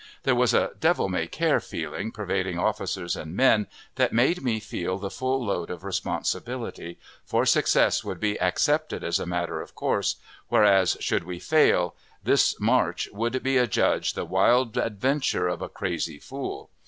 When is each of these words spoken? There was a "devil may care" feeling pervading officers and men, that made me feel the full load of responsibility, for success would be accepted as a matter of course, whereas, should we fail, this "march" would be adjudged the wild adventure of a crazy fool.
There 0.23 0.33
was 0.33 0.51
a 0.51 0.71
"devil 0.79 1.09
may 1.09 1.27
care" 1.27 1.59
feeling 1.59 2.11
pervading 2.11 2.57
officers 2.57 3.15
and 3.15 3.35
men, 3.35 3.67
that 3.97 4.11
made 4.11 4.41
me 4.41 4.59
feel 4.59 4.97
the 4.97 5.11
full 5.11 5.45
load 5.45 5.69
of 5.69 5.83
responsibility, 5.83 6.97
for 7.23 7.45
success 7.45 8.03
would 8.03 8.19
be 8.19 8.41
accepted 8.41 9.03
as 9.03 9.19
a 9.19 9.27
matter 9.27 9.61
of 9.61 9.75
course, 9.75 10.15
whereas, 10.47 10.97
should 10.99 11.23
we 11.23 11.37
fail, 11.37 11.95
this 12.23 12.59
"march" 12.59 13.09
would 13.13 13.43
be 13.43 13.57
adjudged 13.57 14.15
the 14.15 14.25
wild 14.25 14.75
adventure 14.75 15.47
of 15.47 15.61
a 15.61 15.69
crazy 15.69 16.17
fool. 16.17 16.71